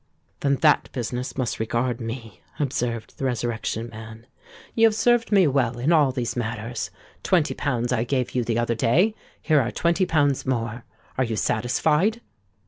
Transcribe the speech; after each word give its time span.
"Then 0.39 0.55
that 0.61 0.89
business 0.93 1.37
must 1.37 1.59
regard 1.59 2.01
me," 2.01 2.41
observed 2.59 3.19
the 3.19 3.25
Resurrection 3.25 3.87
Man. 3.89 4.25
"You 4.73 4.87
have 4.87 4.95
served 4.95 5.31
me 5.31 5.45
well 5.45 5.77
in 5.77 5.93
all 5.93 6.11
these 6.11 6.35
matters. 6.35 6.89
Twenty 7.21 7.53
pounds 7.53 7.93
I 7.93 8.03
gave 8.03 8.33
you 8.33 8.43
the 8.43 8.57
other 8.57 8.73
day: 8.73 9.13
here 9.43 9.61
are 9.61 9.69
twenty 9.69 10.07
pounds 10.07 10.43
more. 10.43 10.85
Are 11.19 11.23
you 11.23 11.35
satisfied?" 11.35 12.19